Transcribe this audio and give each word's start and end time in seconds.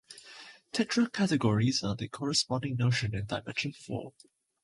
Tetracategories 0.73 1.83
are 1.83 1.95
the 1.95 2.07
corresponding 2.07 2.75
notion 2.75 3.13
in 3.13 3.25
dimension 3.27 3.71
four. 3.71 4.13